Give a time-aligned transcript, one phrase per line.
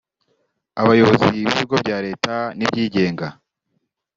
[0.81, 3.25] abayobozi b’ibigo bya Leta n’ibyigenga